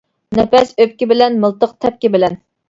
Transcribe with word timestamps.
نەپەس 0.37 0.71
ئۆپكە 0.85 1.09
بىلەن، 1.11 1.37
مىلتىق 1.45 1.77
تەپكە 1.87 2.13
بىلەن. 2.17 2.41